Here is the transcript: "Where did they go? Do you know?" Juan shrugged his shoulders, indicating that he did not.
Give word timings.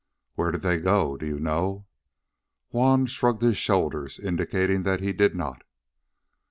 "Where 0.33 0.49
did 0.49 0.61
they 0.61 0.79
go? 0.79 1.15
Do 1.15 1.27
you 1.27 1.39
know?" 1.39 1.85
Juan 2.71 3.05
shrugged 3.05 3.43
his 3.43 3.57
shoulders, 3.57 4.17
indicating 4.19 4.81
that 4.81 4.99
he 5.01 5.13
did 5.13 5.35
not. 5.35 5.63